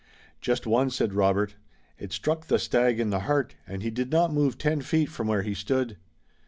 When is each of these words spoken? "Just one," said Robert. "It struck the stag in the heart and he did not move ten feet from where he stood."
"Just 0.41 0.65
one," 0.65 0.89
said 0.89 1.13
Robert. 1.13 1.53
"It 1.99 2.11
struck 2.11 2.47
the 2.47 2.57
stag 2.57 2.99
in 2.99 3.11
the 3.11 3.19
heart 3.29 3.53
and 3.67 3.83
he 3.83 3.91
did 3.91 4.11
not 4.11 4.33
move 4.33 4.57
ten 4.57 4.81
feet 4.81 5.09
from 5.09 5.27
where 5.27 5.43
he 5.43 5.53
stood." 5.53 5.95